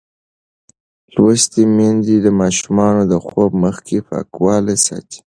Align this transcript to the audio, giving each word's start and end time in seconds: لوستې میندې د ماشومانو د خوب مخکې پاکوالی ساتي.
لوستې 1.15 1.63
میندې 1.75 2.15
د 2.21 2.27
ماشومانو 2.41 3.01
د 3.11 3.13
خوب 3.25 3.51
مخکې 3.63 3.97
پاکوالی 4.09 4.77
ساتي. 4.85 5.19